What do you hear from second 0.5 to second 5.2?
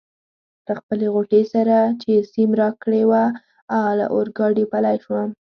له خپلې غوټې سره چي سیم راکړې وه له اورګاډي پلی